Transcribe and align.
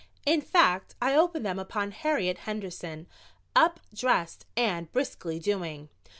In 0.25 0.41
fact, 0.41 0.95
I 0.99 1.13
opened 1.15 1.45
them 1.45 1.59
upon 1.59 1.91
Harriet 1.91 2.39
Henderson, 2.39 3.05
up, 3.55 3.79
dressed 3.93 4.47
and 4.57 4.91
briskly 4.91 5.37
doing. 5.37 5.89